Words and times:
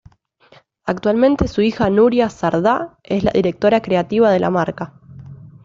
Actualmente 0.83 1.47
su 1.47 1.61
hija 1.61 1.91
Nuria 1.91 2.27
Sardá 2.31 2.97
es 3.03 3.23
la 3.23 3.29
Directora 3.29 3.83
Creativa 3.83 4.31
de 4.31 4.39
la 4.39 4.49
marca. 4.49 4.95